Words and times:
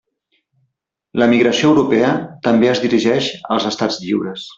L'emigració 1.21 1.69
europea 1.73 2.09
també 2.47 2.71
es 2.73 2.81
dirigeix 2.87 3.29
als 3.57 3.69
estats 3.73 4.01
lliures. 4.07 4.49